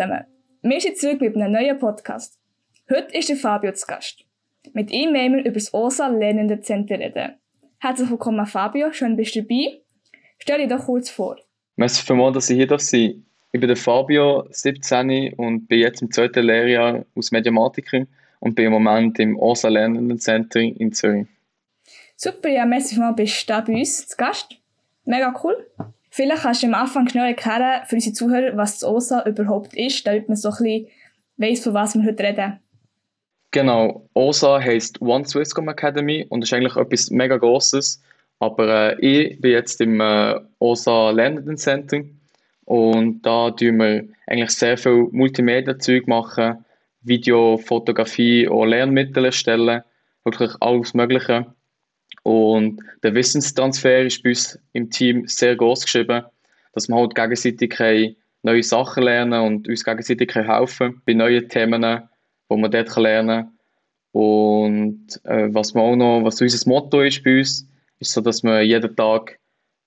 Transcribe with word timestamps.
Zusammen. 0.00 0.24
Wir 0.62 0.80
sind 0.80 0.96
zurück 0.96 1.20
mit 1.20 1.36
einem 1.36 1.52
neuen 1.52 1.78
Podcast. 1.78 2.38
Heute 2.88 3.14
ist 3.18 3.28
der 3.28 3.36
Fabio 3.36 3.70
zu 3.72 3.86
Gast. 3.86 4.24
Mit 4.72 4.90
ihm 4.90 5.12
wollen 5.12 5.34
wir 5.34 5.40
über 5.40 5.52
das 5.52 5.74
OSA 5.74 6.08
Lernende 6.08 6.62
Zentrum 6.62 6.96
reden. 6.96 7.34
Herzlich 7.80 8.08
willkommen 8.08 8.46
Fabio, 8.46 8.94
schön 8.94 9.14
bist 9.14 9.34
du 9.34 9.42
dabei. 9.42 9.82
Stell 10.38 10.60
dich 10.60 10.68
doch 10.70 10.86
kurz 10.86 11.10
vor. 11.10 11.36
Merci 11.76 12.02
vielmals, 12.02 12.32
dass 12.32 12.48
ich 12.48 12.56
hier 12.56 12.66
darf 12.66 12.80
sein 12.80 13.26
Ich 13.52 13.60
bin 13.60 13.68
der 13.68 13.76
Fabio, 13.76 14.46
17 14.48 15.34
und 15.34 15.66
bin 15.66 15.80
jetzt 15.80 16.00
im 16.00 16.10
zweiten 16.10 16.46
Lehrjahr 16.46 17.04
aus 17.14 17.30
Mediamatiker 17.30 18.06
und 18.38 18.54
bin 18.54 18.64
im 18.64 18.72
Moment 18.72 19.18
im 19.18 19.38
OSA 19.38 19.68
Lernenden 19.68 20.18
Zentrum 20.18 20.76
in 20.78 20.94
Zürich. 20.94 21.26
Super, 22.16 22.48
ja, 22.48 22.64
merci 22.64 22.94
vielmals, 22.94 23.16
bist 23.16 23.42
du 23.42 23.52
da 23.52 23.60
bei 23.60 23.74
uns 23.74 24.08
zu 24.08 24.16
Gast. 24.16 24.56
Mega 25.04 25.38
cool. 25.44 25.66
Vielleicht 26.10 26.42
kannst 26.42 26.62
du 26.62 26.66
am 26.66 26.74
Anfang 26.74 27.08
schnell 27.08 27.28
erklären 27.28 27.82
für 27.86 27.96
unsere 27.96 28.14
Zuhörer, 28.14 28.56
was 28.56 28.78
das 28.78 28.88
OSA 28.88 29.24
überhaupt 29.26 29.74
ist, 29.74 30.06
damit 30.06 30.28
man 30.28 30.36
so 30.36 30.48
ein 30.50 30.56
bisschen 30.56 30.86
weiss, 31.36 31.62
von 31.62 31.74
was 31.74 31.94
wir 31.94 32.04
heute 32.04 32.22
reden. 32.22 32.60
Genau, 33.52 34.08
OSA 34.14 34.60
heisst 34.60 35.00
One 35.00 35.24
Swisscom 35.24 35.68
Academy 35.68 36.26
und 36.28 36.42
ist 36.42 36.52
eigentlich 36.52 36.76
etwas 36.76 37.10
mega 37.10 37.36
Grosses. 37.36 38.02
Aber 38.38 38.94
äh, 38.98 39.00
ich 39.00 39.40
bin 39.40 39.52
jetzt 39.52 39.80
im 39.80 40.00
äh, 40.00 40.40
OSA 40.60 41.10
Lernenden 41.10 41.56
Center 41.56 42.00
und 42.64 43.22
da 43.22 43.50
tun 43.50 43.78
wir 43.78 44.08
eigentlich 44.26 44.50
sehr 44.50 44.78
viel 44.78 45.08
Multimedia-Zeug 45.10 46.06
machen, 46.06 46.64
Video, 47.02 47.58
Fotografie 47.58 48.46
und 48.46 48.68
Lernmittel 48.68 49.24
erstellen, 49.24 49.82
wirklich 50.24 50.52
alles 50.60 50.94
Mögliche. 50.94 51.46
Und 52.22 52.82
der 53.02 53.14
Wissenstransfer 53.14 54.02
ist 54.02 54.22
bei 54.22 54.30
uns 54.30 54.58
im 54.72 54.90
Team 54.90 55.26
sehr 55.26 55.56
groß 55.56 55.84
geschrieben, 55.84 56.24
dass 56.72 56.88
wir 56.88 56.96
halt 56.96 57.14
gegenseitig 57.14 58.16
neue 58.42 58.62
Sachen 58.62 59.04
lernen 59.04 59.40
und 59.40 59.68
uns 59.68 59.84
gegenseitig 59.84 60.34
helfen 60.34 61.02
bei 61.06 61.14
neuen 61.14 61.48
Themen, 61.48 62.08
wo 62.48 62.56
man 62.56 62.70
dort 62.70 62.94
lernen 62.96 63.44
kann. 63.44 63.52
Und 64.12 65.20
äh, 65.24 65.48
was 65.52 65.74
wir 65.74 65.82
auch 65.82 65.96
noch, 65.96 66.24
was 66.24 66.40
unser 66.40 66.68
Motto 66.68 67.00
ist 67.00 67.22
bei 67.22 67.38
uns, 67.38 67.66
ist 68.00 68.12
so, 68.12 68.20
dass 68.20 68.42
man 68.42 68.64
jeden 68.64 68.96
Tag 68.96 69.38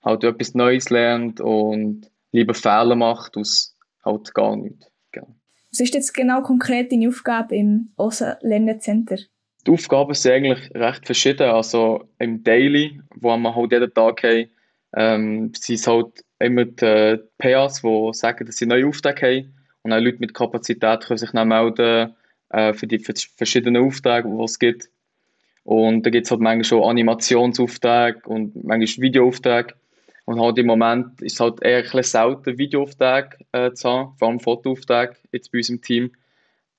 halt 0.02 0.24
etwas 0.24 0.54
Neues 0.54 0.90
lernt 0.90 1.40
und 1.40 2.10
lieber 2.32 2.54
Fehler 2.54 2.96
macht 2.96 3.36
aus 3.36 3.76
halt 4.04 4.32
gar 4.34 4.56
nichts. 4.56 4.86
Genau. 5.12 5.34
Was 5.70 5.80
ist 5.80 5.94
jetzt 5.94 6.14
genau 6.14 6.42
konkret 6.42 6.92
deine 6.92 7.08
Aufgabe 7.08 7.56
im 7.56 7.92
OSA 7.96 8.38
Lerncenter? 8.40 9.18
Die 9.66 9.70
Aufgaben 9.70 10.14
sind 10.14 10.32
eigentlich 10.32 10.74
recht 10.74 11.06
verschieden. 11.06 11.48
Also 11.48 12.08
im 12.18 12.42
Daily, 12.42 13.00
wo 13.16 13.36
wir 13.36 13.54
halt 13.54 13.72
jeden 13.72 13.94
Tag 13.94 14.22
haben, 14.22 14.50
ähm, 14.96 15.52
sind 15.54 15.76
es 15.76 15.86
halt 15.86 16.24
immer 16.38 16.64
die 16.64 17.18
PAs, 17.38 17.82
die 17.82 18.10
sagen, 18.12 18.46
dass 18.46 18.56
sie 18.56 18.66
neue 18.66 18.86
Aufträge 18.86 19.26
haben. 19.26 19.54
Und 19.82 19.92
auch 19.92 20.00
Leute 20.00 20.18
mit 20.18 20.34
Kapazität 20.34 21.04
können 21.04 21.18
sich 21.18 21.30
dann 21.30 21.48
melden 21.48 22.14
äh, 22.50 22.72
für 22.72 22.86
die 22.86 22.98
verschiedenen 22.98 23.84
Aufträge, 23.84 24.28
die 24.28 24.42
es 24.44 24.58
gibt. 24.58 24.88
Und 25.64 26.04
da 26.04 26.10
gibt 26.10 26.26
es 26.26 26.30
halt 26.30 26.40
manchmal 26.40 26.64
schon 26.64 26.84
Animationsaufträge 26.84 28.20
und 28.26 28.64
manchmal 28.64 29.02
Videoaufträge. 29.02 29.74
Und 30.26 30.40
halt 30.40 30.58
im 30.58 30.66
Moment 30.66 31.20
ist 31.20 31.34
es 31.34 31.40
halt 31.40 31.62
eher 31.62 31.78
ein 31.78 31.82
bisschen 31.82 32.04
selten, 32.04 32.58
Videoaufträge 32.58 33.36
äh, 33.52 33.72
zu 33.72 33.88
haben, 33.88 34.14
vor 34.18 34.28
allem 34.28 34.40
Fotoaufträge 34.40 35.16
jetzt 35.32 35.52
bei 35.52 35.58
uns 35.58 35.70
im 35.70 35.80
Team. 35.80 36.12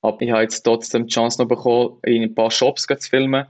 Aber 0.08 0.22
ich 0.22 0.32
habe 0.32 0.44
jetzt 0.44 0.62
trotzdem 0.62 1.08
die 1.08 1.14
Chance 1.14 1.42
noch 1.42 1.48
bekommen, 1.48 1.98
in 2.04 2.24
ein 2.24 2.36
paar 2.36 2.52
Shops 2.52 2.86
zu 2.88 3.10
filmen, 3.10 3.46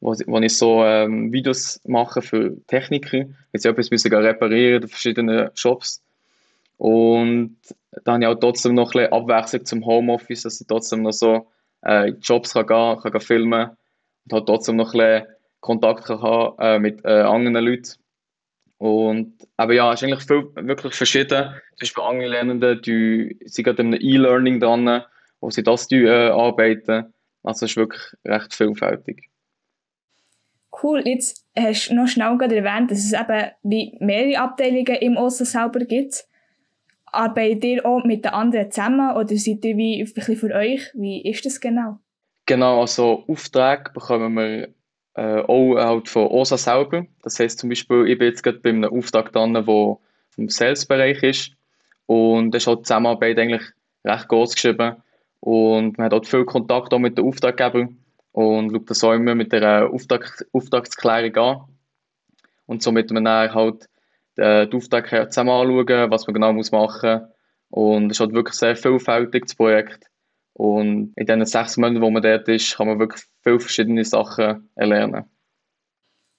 wo, 0.00 0.14
wo 0.26 0.38
ich 0.38 0.56
so 0.56 0.84
ähm, 0.84 1.32
Videos 1.32 1.80
mache 1.84 2.22
für 2.22 2.56
Techniker. 2.66 3.24
Jetzt 3.52 3.66
etwas 3.66 3.90
müssen 3.90 4.12
reparieren 4.12 4.82
in 4.82 4.88
verschiedenen 4.88 5.50
Shops. 5.54 6.02
Und 6.78 7.58
dann 8.04 8.14
habe 8.14 8.24
ich 8.24 8.28
auch 8.28 8.40
trotzdem 8.40 8.74
noch 8.74 8.94
ein 8.94 9.02
bisschen 9.02 9.12
Abwechslung 9.12 9.64
zum 9.66 9.86
Homeoffice, 9.86 10.42
dass 10.42 10.60
ich 10.60 10.66
trotzdem 10.66 11.02
noch 11.02 11.12
so 11.12 11.46
äh, 11.82 12.08
Jobs 12.20 12.54
kann 12.54 12.66
gehen 12.66 12.98
kann, 13.02 13.12
kann 13.12 13.20
filmen 13.20 13.70
und 14.24 14.32
halt 14.32 14.46
trotzdem 14.46 14.76
noch 14.76 14.94
ein 14.94 14.98
bisschen 14.98 15.26
Kontakt 15.60 16.04
kann 16.04 16.22
haben 16.22 16.56
äh, 16.58 16.78
mit 16.78 17.04
äh, 17.04 17.20
anderen 17.20 17.64
Leuten. 17.64 17.92
Und 18.78 19.34
aber 19.58 19.74
ja, 19.74 19.92
es 19.92 20.00
ist 20.00 20.08
eigentlich 20.08 20.26
viel, 20.26 20.48
wirklich 20.66 20.94
verschieden. 20.94 21.50
Zum 21.76 21.80
Beispiel 21.80 22.02
andere 22.02 22.28
Lernende, 22.30 22.76
die 22.78 23.38
sind 23.44 23.64
gerade 23.64 23.82
in 23.82 23.92
E-Learning 23.92 24.58
dran, 24.58 25.02
wo 25.40 25.50
sie 25.50 25.62
das 25.62 25.90
äh, 25.90 26.28
arbeiten. 26.28 27.12
Also 27.42 27.64
es 27.64 27.72
ist 27.72 27.76
wirklich 27.76 28.02
recht 28.24 28.54
vielfältig. 28.54 29.30
Cool, 30.82 31.02
jetzt 31.06 31.44
hast 31.58 31.88
du 31.88 31.94
noch 31.94 32.06
schnell 32.06 32.36
gerade 32.38 32.56
erwähnt, 32.56 32.90
dass 32.90 32.98
es 32.98 33.12
eben 33.12 33.50
wie 33.62 33.96
mehrere 34.00 34.38
Abteilungen 34.38 34.96
im 34.96 35.16
OSA 35.16 35.44
selber 35.44 35.80
gibt. 35.80 36.26
Arbeitet 37.06 37.64
ihr 37.64 37.86
auch 37.86 38.04
mit 38.04 38.24
den 38.24 38.32
anderen 38.32 38.70
zusammen 38.70 39.16
oder 39.16 39.36
seid 39.36 39.64
ihr 39.64 39.76
wie 39.76 40.00
ein 40.00 40.12
bisschen 40.12 40.36
für 40.36 40.54
euch? 40.54 40.90
Wie 40.94 41.28
ist 41.28 41.44
das 41.44 41.60
genau? 41.60 41.98
Genau, 42.46 42.80
also 42.80 43.24
Aufträge 43.26 43.90
bekommen 43.92 44.34
wir 44.34 44.68
äh, 45.14 45.40
auch 45.42 45.74
halt 45.76 46.08
von 46.08 46.28
OSA 46.28 46.56
selber. 46.56 47.04
Das 47.22 47.38
heisst 47.38 47.58
zum 47.58 47.68
Beispiel, 47.68 48.06
ich 48.06 48.18
bin 48.18 48.28
jetzt 48.28 48.42
gerade 48.42 48.58
bei 48.58 48.70
einem 48.70 48.84
Auftrag 48.84 49.32
dran, 49.32 49.54
der 49.54 49.64
vom 49.64 49.98
Sales-Bereich 50.48 51.22
ist. 51.22 51.52
Und 52.06 52.52
da 52.52 52.58
ist 52.58 52.66
halt 52.66 52.80
die 52.80 52.84
Zusammenarbeit 52.84 53.38
eigentlich 53.38 53.62
recht 54.04 54.28
groß 54.28 54.54
geschrieben. 54.54 54.96
Und 55.40 55.96
man 55.98 56.06
hat 56.06 56.14
auch 56.14 56.24
viel 56.24 56.44
Kontakt 56.44 56.92
auch 56.92 56.98
mit 56.98 57.16
den 57.16 57.26
Auftraggebern 57.26 57.96
und 58.32 58.70
schaut 58.70 58.90
das 58.90 59.04
auch 59.04 59.12
immer 59.12 59.34
mit 59.34 59.52
der 59.52 59.90
Auftrag, 59.90 60.44
Auftragsklärung 60.52 61.36
an. 61.36 61.64
Und 62.66 62.82
somit 62.82 63.10
man 63.10 63.24
dann 63.24 63.52
halt 63.54 63.88
äh, 64.36 64.66
die 64.66 64.76
Aufträge 64.76 65.28
zusammen 65.28 65.50
anschauen, 65.50 66.10
was 66.10 66.26
man 66.26 66.34
genau 66.34 66.52
muss 66.52 66.70
machen 66.70 67.20
muss. 67.20 67.30
Und 67.70 68.06
es 68.06 68.16
ist 68.16 68.20
halt 68.20 68.32
wirklich 68.32 68.54
sehr 68.54 68.76
vielfältig, 68.76 69.46
das 69.46 69.54
Projekt. 69.54 70.10
Und 70.52 71.12
in 71.16 71.26
diesen 71.26 71.46
sechs 71.46 71.76
Monaten, 71.76 72.02
wo 72.02 72.10
man 72.10 72.22
dort 72.22 72.48
ist, 72.48 72.76
kann 72.76 72.88
man 72.88 72.98
wirklich 72.98 73.24
viele 73.42 73.60
verschiedene 73.60 74.04
Sachen 74.04 74.68
erlernen. 74.74 75.24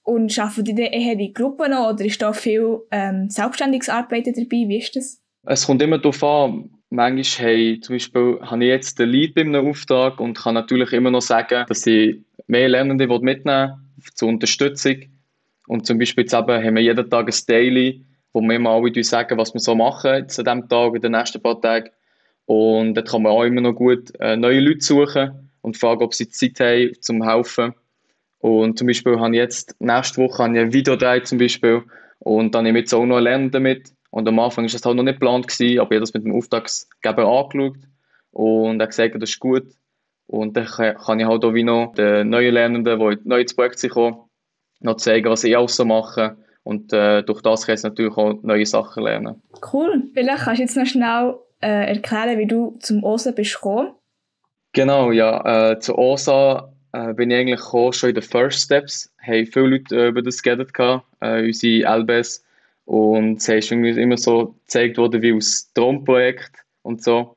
Und 0.03 0.37
arbeiten 0.37 0.75
die 0.75 0.81
eher 0.81 1.17
in 1.19 1.33
Gruppen 1.33 1.71
noch 1.71 1.93
oder 1.93 2.05
ist 2.05 2.21
da 2.21 2.33
viel 2.33 2.79
ähm, 2.91 3.29
selbstständiges 3.29 3.89
Arbeiten 3.89 4.33
dabei? 4.33 4.67
Wie 4.67 4.77
ist 4.77 4.95
das? 4.95 5.21
Es 5.43 5.65
kommt 5.65 5.81
immer 5.81 5.99
darauf 5.99 6.23
an, 6.23 6.80
manchmal 6.91 7.47
hey, 7.47 7.79
zum 7.81 7.95
Beispiel, 7.95 8.39
habe 8.41 8.63
ich 8.63 8.69
jetzt 8.69 8.99
den 8.99 9.09
Lead 9.09 9.33
bei 9.33 9.41
einem 9.41 9.67
Auftrag 9.67 10.19
und 10.19 10.37
kann 10.37 10.53
natürlich 10.53 10.91
immer 10.91 11.09
noch 11.09 11.21
sagen, 11.21 11.65
dass 11.67 11.87
ich 11.87 12.17
mehr 12.47 12.69
Lernende 12.69 13.07
mitnehmen 13.07 13.73
will 13.95 14.11
zur 14.13 14.29
Unterstützung. 14.29 14.97
Und 15.67 15.87
zum 15.87 15.97
Beispiel 15.97 16.25
jetzt 16.25 16.33
eben 16.33 16.63
haben 16.63 16.75
wir 16.75 16.83
jeden 16.83 17.09
Tag 17.09 17.27
ein 17.27 17.39
Daily, 17.47 18.05
wo 18.33 18.41
wir 18.41 18.55
immer 18.55 18.71
alle 18.71 19.03
sagen, 19.03 19.37
was 19.37 19.53
wir 19.53 19.61
so 19.61 19.73
machen 19.73 20.15
jetzt 20.15 20.37
an 20.39 20.45
diesem 20.45 20.69
Tag, 20.69 20.95
in 20.95 21.01
den 21.01 21.13
nächsten 21.13 21.41
paar 21.41 21.61
Tagen. 21.61 21.89
Und 22.45 22.95
dort 22.95 23.09
kann 23.09 23.21
man 23.23 23.31
auch 23.31 23.43
immer 23.43 23.61
noch 23.61 23.73
gut 23.73 24.11
äh, 24.19 24.35
neue 24.35 24.59
Leute 24.59 24.81
suchen 24.81 25.49
und 25.61 25.77
fragen, 25.77 26.03
ob 26.03 26.13
sie 26.13 26.27
Zeit 26.27 26.59
haben, 26.59 26.91
zum 26.99 27.23
helfen. 27.23 27.73
Und 28.39 28.77
zum 28.77 28.87
Beispiel 28.87 29.19
habe 29.19 29.33
ich 29.33 29.39
jetzt 29.39 29.75
nächste 29.79 30.21
Woche 30.21 30.43
ein 30.43 30.73
Video 30.73 30.95
gedreht 30.95 31.27
zum 31.27 31.37
Beispiel 31.37 31.83
und 32.19 32.53
dann 32.53 32.63
nehme 32.63 32.79
ich 32.79 32.83
jetzt 32.83 32.93
auch 32.93 33.05
noch 33.05 33.19
Lernende 33.19 33.59
mit 33.59 33.93
und 34.11 34.27
am 34.27 34.39
Anfang 34.39 34.65
war 34.65 34.71
das 34.71 34.85
halt 34.85 34.97
noch 34.97 35.03
nicht 35.03 35.19
geplant, 35.19 35.47
gewesen, 35.47 35.79
aber 35.79 35.91
ich 35.91 35.95
habe 35.95 35.99
das 36.01 36.13
mit 36.13 36.25
dem 36.25 36.35
Auftragsgeber 36.35 37.25
angeschaut 37.25 37.77
und 38.31 38.79
er 38.79 38.83
hat 38.83 38.89
gesagt, 38.89 39.15
das 39.15 39.29
ist 39.29 39.39
gut. 39.39 39.65
Und 40.27 40.55
dann 40.55 40.65
kann 40.65 41.19
ich 41.19 41.25
halt 41.25 41.43
auch 41.43 41.53
wie 41.53 41.63
noch 41.63 41.93
den 41.93 42.29
neuen 42.29 42.53
Lernenden, 42.53 42.99
die 42.99 43.17
neu 43.27 43.41
ins 43.41 43.53
Projekt 43.53 43.89
kommen, 43.89 44.17
noch 44.79 44.97
zeigen, 44.97 45.29
was 45.29 45.43
ich 45.43 45.57
auch 45.57 45.67
so 45.67 45.83
mache. 45.83 46.37
Und 46.63 46.93
äh, 46.93 47.23
durch 47.23 47.41
das 47.41 47.65
kann 47.65 47.75
ich 47.75 47.83
natürlich 47.83 48.15
auch 48.15 48.41
neue 48.43 48.65
Sachen 48.65 49.03
lernen. 49.03 49.41
Cool. 49.73 50.03
Vielleicht 50.13 50.43
kannst 50.43 50.59
du 50.59 50.63
jetzt 50.63 50.77
noch 50.77 50.85
schnell 50.85 51.35
äh, 51.61 51.95
erklären, 51.95 52.37
wie 52.37 52.47
du 52.47 52.77
zum 52.79 53.03
OSA 53.03 53.31
bist 53.31 53.55
gekommen. 53.55 53.93
Genau, 54.73 55.11
ja. 55.11 55.71
Äh, 55.71 55.79
zu 55.79 55.97
OSA 55.97 56.71
äh, 56.93 57.13
bin 57.13 57.31
ich 57.31 57.37
eigentlich 57.37 57.59
gekommen, 57.59 57.93
schon 57.93 58.09
in 58.09 58.15
den 58.15 58.23
First 58.23 58.61
Steps. 58.61 59.11
Haben 59.21 59.45
viele 59.47 59.67
Leute 59.67 59.95
äh, 59.95 60.07
über 60.09 60.21
das 60.21 60.41
geredet, 60.41 60.69
äh, 60.77 61.45
unsere 61.45 61.99
LBS. 61.99 62.43
Und 62.85 63.37
es 63.37 63.47
ist 63.47 63.71
irgendwie 63.71 64.01
immer 64.01 64.17
so 64.17 64.55
gezeigt 64.65 64.97
worden 64.97 65.21
wie 65.21 65.33
aus 65.33 65.71
Traumprojekt 65.73 66.51
und 66.81 67.03
so. 67.03 67.35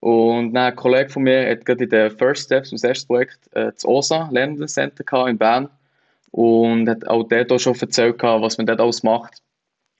Und 0.00 0.56
ein 0.56 0.76
Kollege 0.76 1.10
von 1.10 1.22
mir 1.22 1.50
hat 1.50 1.64
gerade 1.66 1.84
in 1.84 1.90
den 1.90 2.10
First 2.10 2.44
Steps, 2.44 2.70
das 2.70 2.84
erste 2.84 3.06
Projekt, 3.06 3.38
äh, 3.52 3.72
das 3.72 3.84
OSA 3.84 4.28
Lernenden 4.30 4.68
Center 4.68 5.28
in 5.28 5.38
Bern. 5.38 5.68
Und 6.32 6.88
hat 6.88 7.06
auch 7.08 7.24
dort 7.24 7.52
auch 7.52 7.58
schon 7.58 7.78
erzählt, 7.78 8.22
was 8.22 8.56
man 8.56 8.66
dort 8.66 8.80
alles 8.80 9.02
macht. 9.02 9.42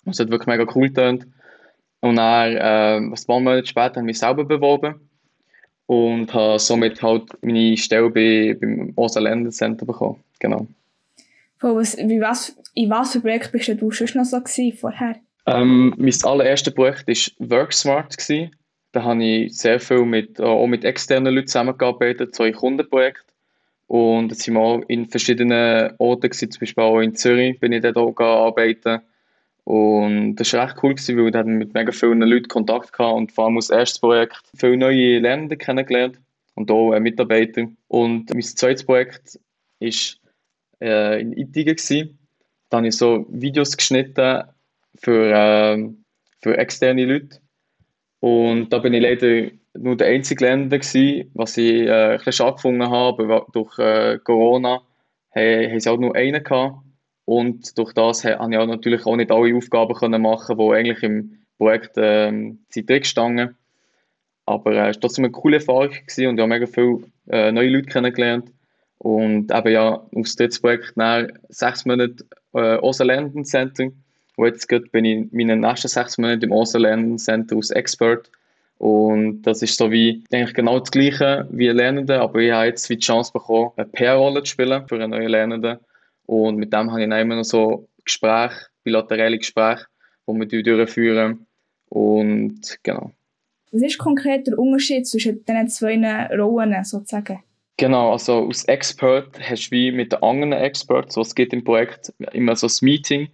Und 0.05 0.13
es 0.13 0.21
hat 0.21 0.31
wirklich 0.31 0.47
mega 0.47 0.65
cool 0.75 0.89
getönt. 0.89 1.27
Und 2.01 2.17
dann, 2.17 2.57
äh, 2.57 2.97
ein 2.97 3.15
paar 3.27 3.41
Monate 3.41 3.67
später, 3.67 3.97
habe 3.97 4.01
ich 4.01 4.05
mich 4.05 4.19
selber 4.19 4.45
beworben 4.45 5.11
und 5.87 6.33
habe 6.33 6.59
somit 6.59 7.03
halt 7.03 7.31
meine 7.43 7.77
Stelle 7.77 8.11
bei, 8.11 8.57
beim 8.59 8.93
OSA 8.97 9.21
Lernenden 9.21 9.53
Center 9.53 9.85
bekommen. 9.85 10.23
Genau. 10.39 10.67
Was, 11.61 11.97
wie 11.97 12.21
was, 12.21 12.57
in 12.75 12.91
was 12.91 13.13
für 13.13 13.21
Projekt 13.21 13.53
bist 13.53 13.69
du 13.69 13.91
schon 13.91 14.09
noch 14.15 14.25
so 14.25 14.41
gewesen, 14.41 14.77
vorher? 14.77 15.17
Ähm, 15.47 15.95
mein 15.97 16.15
allererstes 16.23 16.75
Projekt 16.75 17.07
war 17.09 17.59
WorkSmart. 17.59 18.17
Gewesen. 18.17 18.57
Da 18.93 19.05
habe 19.05 19.23
ich 19.25 19.57
sehr 19.57 19.79
viel 19.79 20.05
mit, 20.05 20.41
auch 20.41 20.67
mit 20.67 20.85
externen 20.85 21.35
Leuten 21.35 21.47
zusammengearbeitet, 21.47 22.35
so 22.35 22.43
ein 22.43 22.53
Kundenprojekt. 22.53 23.25
Und 23.87 24.31
jetzt 24.31 24.43
sind 24.43 24.55
wir 24.55 24.61
auch 24.61 24.83
in 24.89 25.07
verschiedenen 25.07 25.93
Orten, 25.99 26.31
gewesen, 26.31 26.51
zum 26.51 26.61
Beispiel 26.61 26.85
auch 26.85 27.01
in 27.01 27.15
Zürich 27.15 27.59
bin 27.59 27.73
ich 27.73 27.83
dort 27.83 27.97
auch 27.97 28.19
arbeiten. 28.19 29.01
Und 29.65 30.37
das 30.37 30.53
war 30.53 30.67
echt 30.67 30.83
cool, 30.83 30.95
gewesen, 30.95 31.17
weil 31.17 31.33
wir 31.33 31.45
mit 31.45 31.75
mega 31.75 31.93
vielen 31.93 32.23
Leuten 32.23 32.49
Kontakt 32.49 32.99
hatten 32.99 33.17
und 33.17 33.33
vor 33.33 33.45
allem 33.45 33.57
als 33.57 33.71
erstes 33.71 34.01
Projekt 34.01 34.43
viele 34.57 34.77
neue 34.77 35.19
Lernende 35.19 35.57
kennengelernt 35.57 36.19
und 36.55 36.71
auch 36.71 36.93
äh, 36.93 37.01
Mitarbeiter. 37.01 37.67
Und 37.89 38.33
mein 38.33 38.43
zweites 38.43 38.85
Projekt 38.85 39.39
war 39.81 39.89
äh, 40.81 41.21
in 41.21 41.33
Ittigen. 41.33 41.77
Gewesen. 41.77 42.19
Da 42.69 42.79
habe 42.79 42.89
ich 42.89 42.97
so 42.97 43.27
Videos 43.29 43.77
geschnitten 43.77 44.45
für, 44.97 45.33
äh, 45.33 45.89
für 46.43 46.59
externe 46.59 47.05
Leute. 47.05 47.39
Und 48.21 48.71
da 48.73 48.79
bin 48.79 48.93
ich 48.93 49.03
leider 49.03 49.51
nur 49.75 49.97
der 49.97 50.09
einzige 50.09 50.45
Länder 50.45 50.79
gewesen, 50.79 51.31
was 51.35 51.57
ich 51.57 51.87
äh, 51.87 52.19
ein 52.25 52.33
schade 52.33 52.57
gefunden 52.57 52.89
habe, 52.89 53.23
aber 53.25 53.47
durch 53.53 53.79
äh, 53.79 54.19
Corona 54.23 54.83
haben 55.35 55.81
sie 55.81 55.89
auch 55.89 55.99
nur 55.99 56.15
einen 56.17 56.43
gehabt. 56.43 56.79
Und 57.25 57.79
durch 57.79 57.93
das 57.93 58.25
habe 58.25 58.53
ich 58.53 58.59
auch 58.59 58.67
natürlich 58.67 59.07
auch 59.07 59.17
nicht 59.17 59.31
alle 59.31 59.57
Aufgaben 59.57 59.95
können 59.95 60.23
machen, 60.23 60.59
die 60.59 60.75
eigentlich 60.75 61.03
im 61.03 61.39
Projekt 61.59 61.93
ähm, 61.97 62.65
drin 62.75 63.05
standen. 63.05 63.57
Aber 64.47 64.73
äh, 64.73 64.89
es 64.89 64.97
war 64.97 65.01
trotzdem 65.03 65.25
eine 65.27 65.33
coole 65.33 65.57
Erfahrung 65.59 65.91
und 65.91 66.19
ich 66.19 66.27
habe 66.27 66.47
mega 66.47 66.67
viele 66.67 67.05
äh, 67.29 67.53
neue 67.53 67.69
Leute 67.69 67.89
kennengelernt. 67.89 68.51
Und 69.03 69.51
eben 69.51 69.73
ja, 69.73 70.03
aus 70.15 70.37
diesem 70.37 70.61
Projekt 70.61 70.95
nach 70.97 71.27
sechs 71.49 71.87
Monate 71.87 72.23
äh, 72.53 72.77
Osterlernen 72.77 73.47
Center. 73.47 73.85
Und 74.37 74.47
jetzt 74.47 74.69
bin 74.69 75.05
ich 75.07 75.17
in 75.17 75.31
meinen 75.33 75.61
nächsten 75.61 75.89
sechs 75.89 76.19
Monaten 76.19 76.45
im 76.45 76.53
Osterlernen 76.53 77.17
Center 77.17 77.57
als 77.57 77.71
Expert. 77.71 78.31
Und 78.77 79.43
das 79.43 79.63
ist 79.63 79.79
so 79.79 79.91
wie 79.91 80.23
eigentlich 80.31 80.55
genau 80.55 80.79
das 80.81 80.91
Gleiche 80.91 81.49
wie 81.51 81.69
Lernende, 81.69 82.21
aber 82.21 82.41
ich 82.41 82.53
habe 82.53 82.67
jetzt 82.67 82.89
die 82.91 82.99
Chance 82.99 83.33
bekommen, 83.33 83.71
eine 83.77 83.87
PR-Rolle 83.87 84.43
zu 84.43 84.53
spielen 84.53 84.87
für 84.87 84.97
einen 84.97 85.11
neuen 85.11 85.29
Lernenden. 85.29 85.79
Und 86.27 86.57
mit 86.57 86.73
dem 86.73 86.91
habe 86.91 87.03
ich 87.03 87.09
dann 87.09 87.21
immer 87.21 87.37
noch 87.37 87.45
so 87.45 87.89
Gespräche, 88.05 88.67
bilaterale 88.85 89.39
Gespräche, 89.39 89.87
die 90.27 90.51
wir 90.53 90.63
durchführen. 90.63 91.47
Und 91.89 92.79
genau. 92.83 93.13
Was 93.73 93.83
ist 93.83 93.99
konkret 93.99 94.47
der 94.47 94.59
Unterschied 94.59 95.07
zwischen 95.07 95.45
diesen 95.45 95.69
zwei 95.69 96.27
Rollen 96.37 96.85
sozusagen? 96.85 97.43
Genau, 97.81 98.13
also 98.13 98.47
als 98.47 98.65
Expert 98.65 99.41
hast 99.41 99.69
du 99.69 99.71
wie 99.71 99.91
mit 99.91 100.13
den 100.13 100.23
anderen 100.23 100.53
Experts, 100.53 101.17
was 101.17 101.35
gibt 101.35 101.55
im 101.55 101.65
Projekt, 101.65 102.13
immer 102.35 102.55
so 102.55 102.67
ein 102.67 102.73
Meeting, 102.83 103.29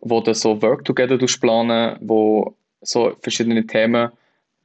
wo 0.00 0.20
du 0.20 0.34
so 0.34 0.60
Work 0.60 0.84
Together 0.84 1.16
planen, 1.40 1.98
wo 2.00 2.56
so 2.80 3.12
verschiedene 3.20 3.64
Themen 3.64 4.10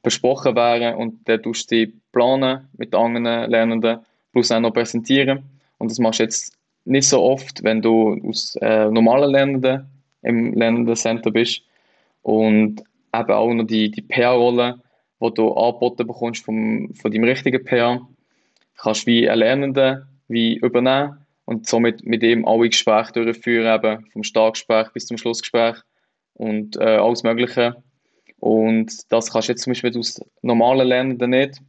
besprochen 0.02 0.56
werden 0.56 0.96
und 0.96 1.28
dann 1.28 1.40
tust 1.40 1.70
du 1.70 1.76
die 1.76 1.92
planen 2.10 2.68
mit 2.78 2.92
anderen 2.96 3.48
Lernenden, 3.48 4.00
plus 4.32 4.50
auch 4.50 4.58
noch 4.58 4.72
präsentieren. 4.72 5.44
Und 5.78 5.92
das 5.92 6.00
machst 6.00 6.18
du 6.18 6.24
jetzt 6.24 6.58
nicht 6.84 7.06
so 7.06 7.22
oft, 7.22 7.62
wenn 7.62 7.80
du 7.80 8.20
aus 8.28 8.56
äh, 8.60 8.90
normalen 8.90 9.30
Lernenden 9.30 9.86
im 10.22 10.52
Lernenden-Center 10.54 11.30
bist. 11.30 11.62
Und 12.22 12.82
eben 13.14 13.30
auch 13.30 13.54
noch 13.54 13.68
die, 13.68 13.88
die 13.88 14.02
PR-Rolle, 14.02 14.80
die 15.22 15.34
du 15.34 15.52
angeboten 15.52 16.08
bekommst 16.08 16.44
vom, 16.44 16.92
von 16.94 17.12
deinem 17.12 17.22
richtigen 17.22 17.64
PR, 17.64 18.00
kannst 18.78 19.06
wie 19.06 19.28
ein 19.28 19.38
Lernenden 19.38 20.06
wie 20.28 20.56
übernehmen 20.56 21.26
und 21.44 21.66
somit 21.66 22.04
mit 22.04 22.22
ihm 22.22 22.46
alle 22.46 22.68
Gespräche 22.68 23.12
durchführen, 23.12 23.74
eben 23.74 24.10
vom 24.10 24.22
Startgespräch 24.22 24.92
bis 24.92 25.06
zum 25.06 25.18
Schlussgespräch 25.18 25.76
und 26.34 26.76
äh, 26.76 26.96
alles 26.96 27.22
Mögliche. 27.22 27.82
Und 28.38 28.92
das 29.10 29.32
kannst 29.32 29.48
du 29.48 29.52
jetzt 29.52 29.62
zum 29.62 29.72
Beispiel 29.72 29.96
aus 29.98 30.20
normalen 30.42 30.88
Lernenden 30.88 31.30
nicht. 31.30 31.60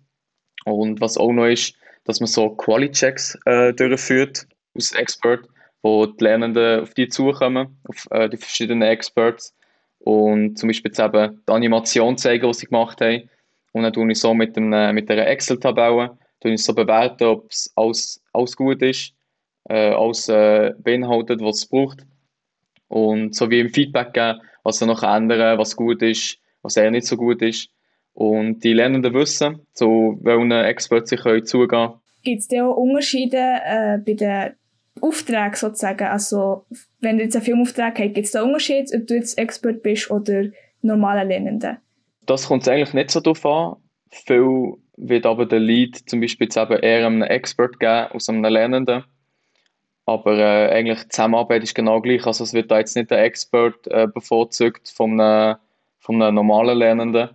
Und 0.66 1.02
was 1.02 1.18
auch 1.18 1.32
noch 1.32 1.46
ist, 1.46 1.74
dass 2.04 2.20
man 2.20 2.28
so 2.28 2.50
Quali-Checks 2.50 3.40
äh, 3.46 3.74
durchführt 3.74 4.48
als 4.76 4.92
Expert, 4.92 5.48
wo 5.82 6.06
die 6.06 6.24
Lernenden 6.24 6.82
auf 6.82 6.94
die 6.94 7.08
zukommen, 7.08 7.80
auf 7.88 8.08
äh, 8.12 8.30
die 8.30 8.38
verschiedenen 8.38 8.88
Experts 8.88 9.56
und 10.00 10.58
zum 10.58 10.68
Beispiel 10.68 10.92
jetzt 10.92 11.00
eben 11.00 11.42
die 11.48 11.52
Animation 11.52 12.18
zeigen, 12.18 12.48
die 12.48 12.54
sie 12.54 12.66
gemacht 12.68 13.02
haben. 13.02 13.30
Und 13.72 13.84
dann 13.84 13.94
tue 13.94 14.12
ich 14.12 14.20
so 14.20 14.34
mit, 14.34 14.58
äh, 14.58 14.94
mit 14.94 15.10
einer 15.10 15.28
Excel-Tabelle 15.28 16.18
so 16.56 16.74
bewerten, 16.74 17.26
ob 17.26 17.50
es 17.50 17.72
alles, 17.76 18.24
alles 18.34 18.56
gut 18.56 18.82
ist, 18.82 19.14
äh, 19.70 19.92
alles 19.92 20.30
äh, 20.30 20.74
beinhaltet, 20.80 21.42
was 21.42 21.60
es 21.60 21.66
braucht. 21.66 22.06
Und 22.88 23.36
so 23.36 23.50
wie 23.50 23.60
im 23.60 23.70
Feedback 23.70 24.14
geben, 24.14 24.40
was 24.64 24.80
sie 24.80 24.86
noch 24.86 25.04
ändern, 25.04 25.58
was 25.58 25.76
gut 25.76 26.02
ist, 26.02 26.38
was 26.62 26.78
eher 26.78 26.92
nicht 26.92 27.06
so 27.06 27.18
gut 27.18 27.42
ist. 27.42 27.70
Und 28.14 28.64
die 28.64 28.74
Lernenden 28.74 29.14
wissen, 29.14 29.66
zu 29.74 30.18
welchen 30.22 30.52
Experten 30.52 31.06
sie 31.06 31.16
können 31.16 31.46
zugehen 31.46 31.70
können. 31.70 31.94
Gibt 32.24 32.42
es 32.42 32.48
da 32.48 32.66
auch 32.66 32.76
Unterschiede 32.76 33.38
äh, 33.38 33.98
bei 33.98 34.14
den 34.14 34.54
Aufträgen 35.00 35.56
sozusagen? 35.56 36.08
Also, 36.08 36.66
wenn 37.00 37.18
du 37.18 37.24
jetzt 37.24 37.36
einen 37.36 37.46
Filmauftrag 37.46 37.98
hast, 37.98 38.14
gibt 38.14 38.26
es 38.26 38.32
da 38.32 38.44
Unterschiede, 38.44 38.98
ob 38.98 39.08
du 39.08 39.16
jetzt 39.16 39.38
Expert 39.38 39.84
bist 39.84 40.12
oder 40.12 40.46
normaler 40.82 41.24
Lernender? 41.24 41.78
Das 42.26 42.48
kommt 42.48 42.68
eigentlich 42.68 42.94
nicht 42.94 43.12
so 43.12 43.22
darauf 43.22 43.46
an. 43.46 43.76
Viel 44.10 44.74
wird 45.00 45.26
aber 45.26 45.46
der 45.46 45.60
Lead 45.60 46.10
zum 46.10 46.20
Beispiel 46.20 46.46
jetzt 46.46 46.58
eher 46.58 47.06
einem 47.06 47.24
Expert 47.24 47.80
geben 47.80 48.08
aus 48.12 48.30
einem 48.30 48.44
Lernenden. 48.44 49.06
Aber 50.06 50.38
äh, 50.38 50.72
eigentlich 50.72 51.04
die 51.04 51.10
Zusammenarbeit 51.10 51.64
ist 51.64 51.76
genau 51.76 52.02
gleich. 52.02 52.26
Also 52.26 52.44
es 52.44 52.54
wird 52.54 52.72
da 52.72 52.80
jetzt 52.80 52.96
nicht 52.96 53.12
der 53.12 53.24
Expert 53.24 53.88
äh, 53.88 54.08
bevorzugt 54.08 54.90
von 54.90 55.20
einem, 55.20 55.58
von 56.00 56.22
einem 56.22 56.36
normalen 56.36 56.78
Lernenden. 56.78 57.30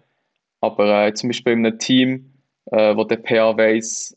Aber 0.60 1.06
äh, 1.06 1.14
zum 1.14 1.28
Beispiel 1.28 1.54
in 1.54 1.66
einem 1.66 1.78
Team, 1.78 2.32
äh, 2.66 2.94
wo 2.96 3.04
der 3.04 3.16
PA 3.16 3.56
weiss, 3.56 4.16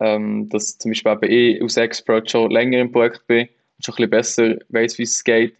ähm, 0.00 0.48
dass 0.50 0.76
zum 0.78 0.90
Beispiel 0.90 1.12
eben 1.12 1.56
ich 1.56 1.62
als 1.62 1.76
Expert 1.76 2.30
schon 2.30 2.50
länger 2.50 2.80
im 2.80 2.92
Projekt 2.92 3.26
bin 3.26 3.48
und 3.48 3.84
schon 3.84 3.94
ein 3.94 4.10
bisschen 4.10 4.58
besser 4.58 4.64
weiß, 4.70 4.98
wie 4.98 5.04
es 5.04 5.24
geht, 5.24 5.54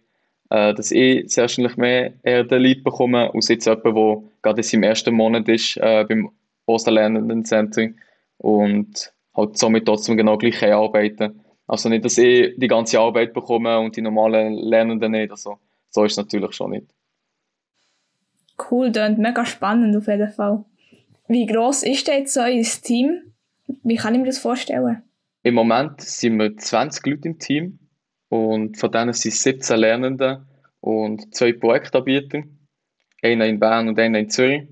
äh, 0.49 0.73
dass 0.73 0.91
ich 0.91 1.31
sehr 1.31 1.43
wahrscheinlich 1.43 1.77
mehr 1.77 2.13
eher 2.23 2.43
den 2.43 2.61
Lead 2.61 2.83
bekomme, 2.83 3.33
als 3.33 3.47
jetzt 3.47 3.65
jemand, 3.65 3.85
der 3.85 4.23
gerade 4.41 4.57
in 4.57 4.63
seinem 4.63 4.83
ersten 4.83 5.15
Monat 5.15 5.47
ist 5.47 5.77
äh, 5.77 6.05
beim 6.07 6.29
Osterlernenden 6.65 7.45
Center 7.45 7.89
und 8.37 9.13
halt 9.35 9.57
somit 9.57 9.85
trotzdem 9.85 10.17
genau 10.17 10.37
gleich 10.37 10.63
arbeiten 10.63 11.41
Also 11.67 11.89
nicht, 11.89 12.05
dass 12.05 12.17
ich 12.17 12.53
die 12.57 12.67
ganze 12.67 12.99
Arbeit 12.99 13.33
bekomme 13.33 13.79
und 13.79 13.95
die 13.95 14.01
normalen 14.01 14.53
Lernenden 14.53 15.11
nicht. 15.11 15.31
Also 15.31 15.59
so 15.89 16.03
ist 16.03 16.13
es 16.13 16.17
natürlich 16.17 16.53
schon 16.53 16.71
nicht. 16.71 16.87
Cool, 18.69 18.87
und 18.97 19.17
mega 19.17 19.45
spannend 19.45 19.95
auf 19.95 20.07
jeden 20.07 20.31
Fall. 20.31 20.63
Wie 21.27 21.45
groß 21.45 21.83
ist 21.83 22.07
jetzt 22.07 22.33
so 22.33 22.41
euer 22.41 22.63
Team? 22.63 23.33
Wie 23.83 23.95
kann 23.95 24.13
ich 24.13 24.21
mir 24.21 24.27
das 24.27 24.37
vorstellen? 24.37 25.01
Im 25.43 25.55
Moment 25.55 26.01
sind 26.01 26.37
wir 26.39 26.55
20 26.55 27.05
Leute 27.05 27.27
im 27.27 27.39
Team 27.39 27.79
und 28.29 28.77
von 28.77 28.91
denen 28.91 29.13
sind 29.13 29.33
17 29.33 29.77
Lernende 29.77 30.45
und 30.81 31.33
zwei 31.35 31.53
Projektanbieter. 31.53 32.43
Einer 33.21 33.45
in 33.45 33.59
Bern 33.59 33.87
und 33.87 33.99
einer 33.99 34.19
in 34.19 34.29
Zürich. 34.29 34.67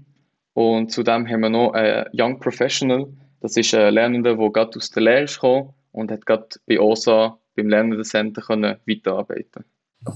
Und 0.54 0.92
zudem 0.92 1.28
haben 1.28 1.42
wir 1.42 1.50
noch 1.50 1.74
einen 1.74 2.06
Young 2.14 2.40
Professional. 2.40 3.08
Das 3.42 3.58
ist 3.58 3.74
ein 3.74 3.94
Lernender, 3.94 4.36
der 4.36 4.50
gerade 4.50 4.78
aus 4.78 4.90
der 4.90 5.04
Lehre 5.04 5.24
ist 5.24 5.42
und 5.44 6.12
hat 6.12 6.26
gerade 6.26 6.48
bei 6.68 6.80
OSA, 6.80 7.38
beim 7.56 7.70
Lernenden 7.70 8.04
Center, 8.04 8.42
können 8.42 8.78
weiterarbeiten 8.88 9.66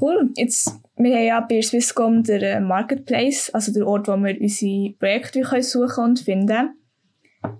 Cool. 0.01 0.31
Jetzt, 0.35 0.79
wir 0.97 1.15
haben 1.15 1.25
ja 1.25 1.39
bei 1.39 1.61
Swisscom 1.61 2.23
den 2.23 2.41
äh, 2.41 2.59
Marketplace, 2.59 3.49
also 3.53 3.71
der 3.71 3.87
Ort, 3.87 4.07
wo 4.07 4.17
wir 4.17 4.39
unsere 4.39 4.93
Projekte 4.99 5.43
suchen 5.63 6.03
und 6.03 6.19
finden. 6.19 6.75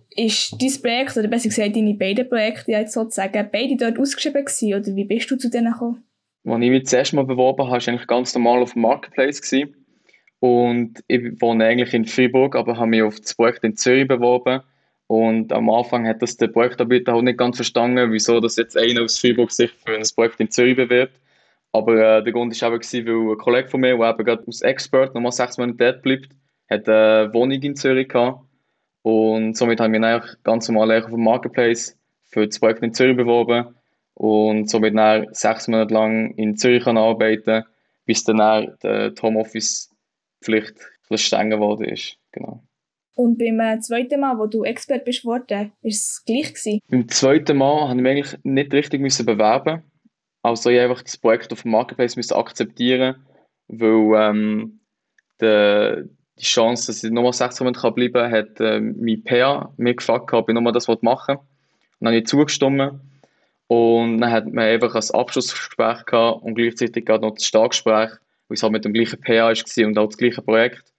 Ist 0.10 0.62
dein 0.62 0.82
Projekt, 0.82 1.16
oder 1.16 1.28
besser 1.30 1.50
gesagt 1.50 1.76
deine 1.76 1.94
beiden 1.94 2.28
Projekte 2.28 2.72
jetzt 2.72 2.94
sozusagen, 2.94 3.50
beide 3.52 3.78
dort 3.78 3.98
ausgeschrieben 3.98 4.44
gewesen, 4.44 4.74
oder 4.74 4.96
wie 4.96 5.06
bist 5.06 5.32
du 5.32 5.38
zu 5.38 5.50
denen 5.50 5.72
gekommen? 5.72 6.04
Als 6.46 6.62
ich 6.62 6.70
mich 6.70 6.84
das 6.84 6.94
erste 6.94 7.16
Mal 7.16 7.26
beworben 7.26 7.64
habe, 7.64 7.72
war 7.72 7.78
ich 7.78 7.88
eigentlich 7.88 8.08
ganz 8.08 8.34
normal 8.34 8.62
auf 8.62 8.74
dem 8.74 8.82
Marketplace. 8.82 9.42
Gewesen. 9.42 9.87
Und 10.40 11.04
ich 11.08 11.42
wohne 11.42 11.66
eigentlich 11.66 11.94
in 11.94 12.06
Freiburg, 12.06 12.56
aber 12.56 12.78
habe 12.78 12.88
mich 12.88 13.02
auf 13.02 13.20
das 13.20 13.34
Projekt 13.36 13.64
in 13.64 13.76
Zürich 13.76 14.08
beworben. 14.08 14.62
Und 15.08 15.54
am 15.54 15.70
Anfang 15.70 16.08
hat 16.08 16.22
das 16.22 16.38
der 16.38 16.50
Projektanbieter 16.50 17.14
auch 17.14 17.22
nicht 17.22 17.38
ganz 17.38 17.56
verstanden, 17.56 18.12
wieso 18.12 18.40
das 18.40 18.58
jetzt 18.58 18.78
einer 18.78 19.04
aus 19.04 19.20
Freiburg 19.20 19.52
sich 19.52 19.72
für 19.72 19.96
ein 19.96 20.04
Projekt 20.16 20.40
in 20.40 20.52
Zürich 20.52 20.76
bewirbt. 20.76 21.20
Aber 21.72 21.96
äh, 21.96 22.24
der 22.24 22.34
Grund 22.34 22.60
war 22.62 22.74
eben, 22.74 23.08
weil 23.08 23.34
ein 23.34 23.38
Kollege 23.38 23.70
von 23.70 23.82
mir, 23.82 23.98
der 23.98 24.10
eben 24.10 24.24
gerade 24.26 24.44
als 24.46 24.62
Expert 24.62 25.16
nochmal 25.16 25.32
sechs 25.32 25.58
Monate 25.58 25.78
dort 25.78 26.02
bleibt, 26.02 26.30
hat 26.70 26.88
eine 26.90 27.34
Wohnung 27.34 27.62
in 27.62 27.76
Zürich 27.76 28.10
gehabt. 28.10 28.42
Und 29.02 29.56
somit 29.56 29.80
haben 29.80 29.94
wir 29.94 30.04
eigentlich 30.04 30.36
ganz 30.44 30.68
normal 30.68 31.04
auf 31.04 31.10
dem 31.10 31.24
Marketplace 31.24 31.98
für 32.26 32.46
das 32.46 32.60
Projekt 32.60 32.84
in 32.84 32.94
Zürich 32.94 33.16
beworben 33.16 33.76
und 34.16 34.70
somit 34.70 34.96
dann 34.98 35.28
sechs 35.32 35.68
Monate 35.68 35.94
lang 35.94 36.32
in 36.32 36.58
Zürich 36.58 36.86
arbeiten, 36.86 37.64
bis 38.06 38.24
dann 38.24 38.38
der 38.84 39.14
Homeoffice 39.22 39.96
Pflicht 40.42 40.76
etwas 41.06 41.22
strenger 41.22 41.58
geworden 41.58 41.86
ist. 41.86 42.18
Genau. 42.32 42.64
Und 43.16 43.40
beim 43.40 43.60
äh, 43.60 43.80
zweiten 43.80 44.20
Mal, 44.20 44.38
wo 44.38 44.46
du 44.46 44.64
Expert 44.64 45.04
bist 45.04 45.26
worden, 45.26 45.72
ist 45.82 46.06
es 46.06 46.26
gleich 46.26 46.54
gewesen? 46.54 46.82
Beim 46.88 47.08
zweiten 47.08 47.58
Mal 47.58 47.96
musste 47.96 47.98
ich 47.98 48.04
mich 48.04 48.12
eigentlich 48.12 48.44
nicht 48.44 48.74
richtig 48.74 49.02
müssen 49.02 49.26
bewerben. 49.26 49.82
Also 50.44 50.70
ich 50.70 50.80
einfach 50.80 51.02
das 51.02 51.18
Projekt 51.18 51.52
auf 51.52 51.64
dem 51.64 51.72
Marketplace 51.72 52.16
müssen 52.16 52.36
akzeptieren, 52.36 53.16
weil 53.68 54.30
ähm, 54.30 54.80
de, 55.42 56.06
die 56.40 56.44
Chance, 56.44 56.88
dass 56.88 57.04
ich 57.04 57.12
nochmal 57.12 57.34
sechs 57.34 57.60
Monate 57.60 57.92
bleiben 57.92 58.14
kann, 58.14 58.32
hat 58.32 58.60
äh, 58.60 58.80
mein 58.80 59.24
PA 59.24 59.74
mir 59.78 59.96
gefragt, 59.96 60.32
ob 60.34 60.48
ich 60.48 60.54
nochmal 60.54 60.74
das 60.74 60.88
machen 60.88 61.38
will. 61.38 61.38
Und 61.38 61.46
dann 62.00 62.10
habe 62.10 62.18
ich 62.18 62.28
zugestimmt. 62.28 63.00
Und 63.66 64.20
dann 64.20 64.32
hat 64.32 64.46
man 64.46 64.66
einfach 64.66 64.94
ein 64.94 65.20
Abschlussgespräch 65.20 66.06
gehabt 66.06 66.44
und 66.44 66.54
gleichzeitig 66.54 67.08
noch 67.08 67.34
das 67.34 67.46
Startgespräch 67.46 68.12
weil 68.48 68.56
es 68.56 68.64
halt 68.64 68.74
mit 68.74 68.86
dem 68.86 68.94
gleichen 68.94 69.20
PA 69.22 69.50
war 69.50 69.88
und 69.88 69.98
auch 69.98 70.08
das 70.08 70.18
gleiche 70.18 70.42
Projekt. 70.42 70.94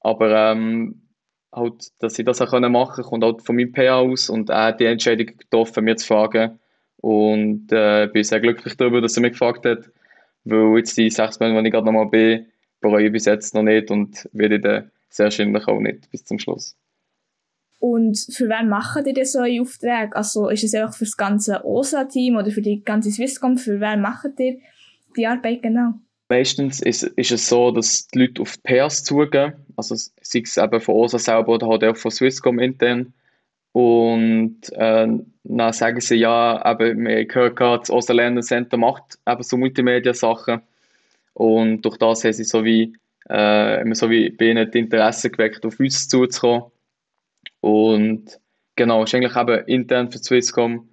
Aber 0.00 0.52
ähm, 0.52 1.02
halt, 1.52 1.90
dass 2.00 2.18
ich 2.18 2.24
das 2.24 2.40
auch 2.40 2.52
machen 2.52 3.04
konnte, 3.04 3.08
kommt 3.08 3.24
halt 3.24 3.42
von 3.42 3.56
meinem 3.56 3.72
PA 3.72 3.98
aus 3.98 4.28
und 4.28 4.50
er 4.50 4.66
hat 4.66 4.80
die 4.80 4.86
Entscheidung 4.86 5.26
getroffen, 5.26 5.84
mir 5.84 5.96
zu 5.96 6.06
fragen. 6.06 6.58
Und 6.98 7.70
äh, 7.70 8.08
bin 8.12 8.24
sehr 8.24 8.40
glücklich 8.40 8.76
darüber, 8.76 9.00
dass 9.00 9.16
er 9.16 9.22
mich 9.22 9.32
gefragt 9.32 9.66
hat, 9.66 9.90
weil 10.44 10.78
jetzt 10.78 10.96
die 10.96 11.10
sechs 11.10 11.38
Monate, 11.38 11.62
die 11.62 11.68
ich 11.68 11.72
gerade 11.72 11.84
nochmal 11.84 12.06
bin, 12.06 12.46
bereue 12.80 13.06
ich 13.06 13.12
bis 13.12 13.26
jetzt 13.26 13.54
noch 13.54 13.62
nicht 13.62 13.90
und 13.90 14.28
werde 14.32 14.60
dann 14.60 14.90
sehr 15.10 15.26
wahrscheinlich 15.26 15.66
auch 15.68 15.80
nicht 15.80 16.10
bis 16.10 16.24
zum 16.24 16.38
Schluss. 16.38 16.76
Und 17.78 18.16
für 18.18 18.48
wen 18.48 18.70
machen 18.70 19.04
die 19.04 19.12
denn 19.12 19.26
so 19.26 19.40
einen 19.40 19.60
Auftrag? 19.60 20.16
Also 20.16 20.48
ist 20.48 20.64
es 20.64 20.74
einfach 20.74 20.94
für 20.94 21.04
das 21.04 21.18
ganze 21.18 21.64
OSA-Team 21.66 22.36
oder 22.36 22.50
für 22.50 22.62
die 22.62 22.82
ganze 22.82 23.10
Swisscom? 23.10 23.58
Für 23.58 23.78
wen 23.80 24.00
machen 24.00 24.34
die 24.38 24.62
die 25.16 25.26
Arbeit 25.26 25.62
genau? 25.62 25.94
Meistens 26.28 26.80
ist, 26.80 27.02
ist 27.02 27.32
es 27.32 27.48
so, 27.48 27.70
dass 27.70 28.08
die 28.08 28.20
Leute 28.20 28.42
auf 28.42 28.56
die 28.56 28.62
PS 28.62 29.04
zugehen, 29.04 29.52
also 29.76 29.94
sei 29.94 30.40
es 30.42 30.56
eben 30.56 30.80
von 30.80 30.94
OSA 30.94 31.18
selber 31.18 31.54
oder 31.54 31.68
halt 31.68 31.84
auch 31.84 31.96
von 31.96 32.10
Swisscom 32.10 32.58
intern. 32.58 33.12
Und 33.72 34.60
äh, 34.72 35.08
dann 35.44 35.72
sagen 35.72 36.00
sie, 36.00 36.16
ja, 36.16 36.62
eben, 36.70 37.04
wir 37.04 37.24
gehört, 37.26 37.82
das 37.82 37.90
OSA 37.90 38.12
Learning 38.14 38.42
Center 38.42 38.76
macht 38.76 39.18
eben 39.28 39.42
so 39.42 39.56
Multimedia-Sachen. 39.56 40.62
Und 41.34 41.82
durch 41.82 41.98
das 41.98 42.24
haben 42.24 42.32
sie 42.32 42.44
so 42.44 42.64
wie, 42.64 42.94
äh, 43.28 43.94
so 43.94 44.08
wie 44.08 44.30
bei 44.30 44.46
ihnen 44.46 44.66
das 44.66 44.74
Interesse 44.74 45.30
geweckt, 45.30 45.66
auf 45.66 45.78
uns 45.78 46.08
zuzukommen. 46.08 46.70
Und 47.60 48.38
genau, 48.76 49.02
ist 49.04 49.14
eigentlich 49.14 49.36
eben 49.36 49.64
intern 49.66 50.10
für 50.10 50.18
Swisscom 50.18 50.88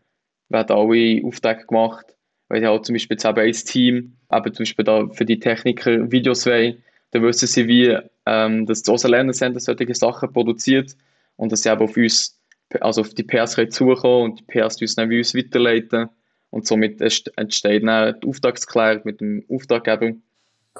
werden 0.49 0.75
alle 0.75 1.21
Aufträge 1.25 1.65
gemacht, 1.65 2.05
weil 2.51 2.59
die 2.59 2.67
halt 2.67 2.85
zum 2.85 2.95
Beispiel 2.95 3.17
eben 3.17 3.39
ein 3.39 3.51
Team, 3.53 4.13
eben 4.29 4.53
zum 4.53 4.63
Beispiel 4.63 4.83
da 4.83 5.07
für 5.07 5.23
die 5.23 5.39
Techniker 5.39 6.11
Videos 6.11 6.45
wollen, 6.45 6.83
dann 7.11 7.23
wissen 7.23 7.47
sie, 7.47 7.65
wie 7.69 7.97
ähm, 8.25 8.65
das 8.65 8.87
Osa 8.89 9.07
Lernen 9.07 9.33
Center 9.33 9.61
solche 9.61 9.95
Sachen 9.95 10.33
produziert 10.33 10.97
und 11.37 11.53
dass 11.53 11.63
sie 11.63 11.69
eben 11.69 11.81
auf 11.81 11.95
uns, 11.95 12.37
also 12.81 13.01
auf 13.01 13.13
die 13.13 13.23
PS 13.23 13.57
zukommen 13.69 14.31
und 14.31 14.39
die 14.41 14.43
PS 14.43 14.81
uns 14.81 14.95
dann 14.95 15.09
wie 15.09 15.19
uns 15.19 15.33
weiterleiten 15.33 16.09
und 16.49 16.67
somit 16.67 16.99
entsteht 16.99 17.87
dann 17.87 18.19
die 18.19 18.27
Auftragsklärung 18.27 19.03
mit 19.05 19.21
dem 19.21 19.45
Auftraggeber. 19.49 20.11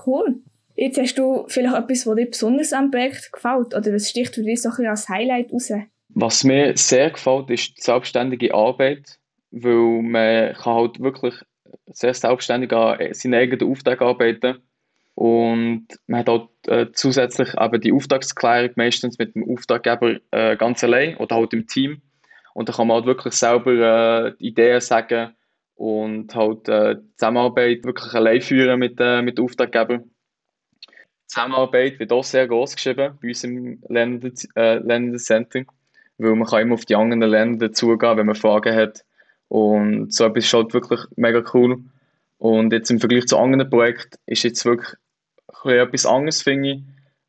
Cool. 0.06 0.42
Jetzt 0.75 1.00
hast 1.00 1.18
du 1.18 1.46
vielleicht 1.48 1.75
etwas, 1.78 2.06
was 2.06 2.16
dir 2.18 2.25
besonders 2.25 2.74
am 2.74 2.92
Projekt 2.92 3.32
gefällt 3.32 3.74
oder 3.74 3.94
was 3.94 4.10
sticht 4.10 4.36
für 4.36 4.44
dich 4.44 4.62
so 4.62 4.72
ein 4.78 4.88
als 4.88 5.08
Highlight 5.08 5.54
raus? 5.54 5.72
Was 6.10 6.44
mir 6.44 6.75
sehr 6.75 7.12
gefällt, 7.12 7.50
ist 7.50 7.78
die 7.78 7.82
selbstständige 7.82 8.54
Arbeit, 8.54 9.20
weil 9.51 10.01
man 10.01 10.54
kann 10.54 10.75
halt 10.75 11.00
wirklich 11.00 11.36
sehr 11.93 12.13
selbstständig 12.13 12.71
an 12.74 13.13
seinen 13.13 13.36
eigenen 13.36 13.71
Auftrag 13.71 14.01
arbeiten 14.01 14.57
und 15.15 15.88
man 16.07 16.19
hat 16.21 16.29
halt 16.29 16.50
äh, 16.67 16.91
zusätzlich 16.93 17.53
eben 17.60 17.81
die 17.81 17.91
Auftragsklärung 17.91 18.71
meistens 18.75 19.17
mit 19.17 19.36
dem 19.36 19.50
Auftraggeber 19.50 20.17
äh, 20.31 20.55
ganz 20.57 20.83
allein 20.83 21.17
oder 21.17 21.36
halt 21.36 21.53
im 21.53 21.67
Team 21.67 22.01
und 22.53 22.69
da 22.69 22.74
kann 22.74 22.88
man 22.88 22.98
halt 22.98 23.05
wirklich 23.05 23.33
selber 23.33 23.71
äh, 23.71 24.33
Ideen 24.39 24.81
sagen 24.81 25.36
und 25.75 26.36
halt 26.36 26.69
äh, 26.69 26.98
Zusammenarbeit 27.17 27.83
wirklich 27.83 28.13
allein 28.13 28.41
führen 28.41 28.79
mit, 28.79 29.00
äh, 29.00 29.21
mit 29.21 29.39
Auftraggeber. 29.39 30.03
Zusammenarbeit 31.25 32.00
wird 32.00 32.12
auch 32.12 32.24
sehr 32.24 32.48
groß 32.48 32.75
geschrieben 32.75 33.17
bei 33.21 33.29
uns 33.29 33.43
im 33.43 33.81
Lernenden, 33.88 34.33
äh, 34.55 34.75
Lernenden 34.75 35.17
Center, 35.17 35.63
weil 36.17 36.36
man 36.36 36.48
kann 36.48 36.62
immer 36.62 36.74
auf 36.75 36.86
die 36.86 36.95
anderen 36.95 37.21
Länder 37.21 37.71
zugehen, 37.71 38.17
wenn 38.17 38.25
man 38.25 38.36
Fragen 38.36 38.75
hat. 38.75 39.05
Und 39.51 40.13
so 40.13 40.24
etwas 40.24 40.46
ist 40.46 40.53
halt 40.53 40.74
wirklich 40.74 41.01
mega 41.17 41.43
cool. 41.53 41.84
Und 42.38 42.72
jetzt 42.72 42.89
im 42.89 43.01
Vergleich 43.01 43.27
zu 43.27 43.38
anderen 43.38 43.70
Projekten 43.70 44.17
ist 44.25 44.43
jetzt 44.43 44.63
wirklich 44.63 44.93
etwas 45.65 46.05
anderes, 46.05 46.41
finde 46.41 46.70
ich, 46.70 46.84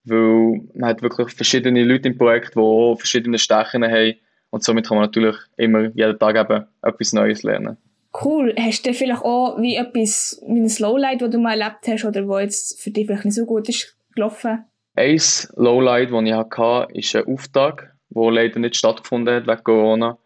weil 0.05 0.61
man 0.73 0.91
hat 0.91 1.03
wirklich 1.03 1.31
verschiedene 1.33 1.83
Leute 1.83 2.11
im 2.11 2.17
Projekt, 2.17 2.55
die 2.55 2.61
auch 2.61 2.95
verschiedene 2.95 3.41
Stärken 3.41 3.83
haben 3.83 4.15
und 4.51 4.63
somit 4.63 4.87
kann 4.87 4.99
man 4.99 5.07
natürlich 5.07 5.35
immer 5.57 5.91
jeden 5.97 6.17
Tag 6.17 6.37
eben 6.37 6.65
etwas 6.81 7.13
Neues 7.13 7.43
lernen. 7.43 7.77
Cool. 8.23 8.55
Hast 8.57 8.87
du 8.87 8.95
vielleicht 8.95 9.23
auch 9.23 9.61
wie 9.61 9.75
etwas, 9.75 10.41
wie 10.47 10.61
ein 10.61 10.69
Slowlight, 10.69 11.23
das 11.23 11.31
du 11.31 11.39
mal 11.39 11.61
erlebt 11.61 11.89
hast 11.89 12.05
oder 12.05 12.29
wo 12.29 12.39
jetzt 12.39 12.81
für 12.81 12.93
dich 12.93 13.07
vielleicht 13.07 13.25
nicht 13.25 13.35
so 13.35 13.47
gut 13.47 13.69
ist 13.69 13.97
gelaufen? 14.15 14.65
Ein 14.95 15.21
Lowlight, 15.57 16.13
das 16.13 16.23
ich 16.23 16.33
hatte, 16.33 16.93
ist 16.95 17.17
ein 17.17 17.27
Auftag, 17.27 17.97
der 18.11 18.31
leider 18.31 18.61
nicht 18.61 18.77
stattgefunden 18.77 19.35
hat 19.35 19.49
wegen 19.49 19.65
Corona. 19.65 20.19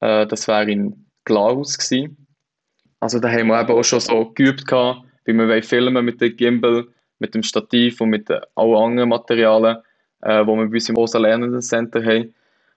Äh, 0.00 0.26
das 0.26 0.48
wäre 0.48 0.68
in 0.68 1.07
Glarus 1.28 1.78
gewesen. 1.78 2.26
Also 3.00 3.20
da 3.20 3.28
haben 3.30 3.46
wir 3.48 3.60
eben 3.60 3.70
auch 3.70 3.84
schon 3.84 4.00
so 4.00 4.30
geübt, 4.32 4.66
gehabt, 4.66 5.02
wie 5.24 5.34
wir 5.34 5.62
filmen 5.62 6.04
mit 6.04 6.20
dem 6.20 6.36
Gimbal, 6.36 6.88
mit 7.20 7.34
dem 7.34 7.42
Stativ 7.42 8.00
und 8.00 8.10
mit 8.10 8.28
allen 8.30 8.76
anderen 8.76 9.08
Materialien, 9.10 9.78
äh, 10.22 10.44
die 10.44 10.50
wir 10.50 10.66
bei 10.66 10.74
uns 10.74 10.88
im 10.88 10.96
Rosa 10.96 11.18
Lernenden 11.18 11.62
Center 11.62 12.02
haben. 12.04 12.34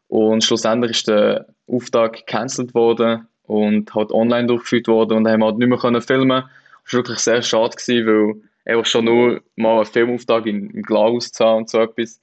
Und 0.08 0.43
schlussendlich 0.43 0.91
ist 0.91 1.08
der 1.08 1.48
Auftag 1.67 2.17
gecancelt 2.17 2.74
worden 2.75 3.27
und 3.43 3.96
halt 3.96 4.12
online 4.12 4.48
durchgeführt 4.48 4.88
worden 4.88 5.17
und 5.17 5.24
dann 5.24 5.34
haben 5.34 5.39
wir 5.39 5.48
halt 5.48 5.58
nicht 5.58 5.70
mehr 5.70 5.77
können 5.77 6.01
filmen. 6.01 6.43
Das 6.84 6.93
war 6.93 7.00
wirklich 7.00 7.20
sehr 7.20 7.41
schade, 7.41 7.75
gewesen, 7.75 8.08
weil 8.08 8.74
einfach 8.74 8.86
schon 8.86 9.05
nur 9.05 9.41
mal 9.55 9.77
einen 9.77 9.86
Filmauftrag 9.86 10.46
in, 10.46 10.70
in 10.72 10.84
Glas 10.84 11.31
zu 11.31 11.46
haben 11.46 11.58
und 11.60 11.70
so 11.70 11.79
etwas, 11.79 12.22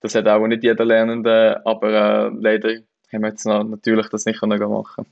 das 0.00 0.14
hat 0.14 0.28
auch 0.28 0.46
nicht 0.46 0.62
jeder 0.62 0.84
Lernende, 0.84 1.62
aber 1.64 1.88
äh, 1.88 2.30
leider 2.34 2.68
haben 3.12 3.22
wir 3.22 3.28
jetzt 3.28 3.46
natürlich 3.46 4.08
das 4.08 4.26
nicht 4.26 4.40
können 4.40 4.58
machen 4.58 5.06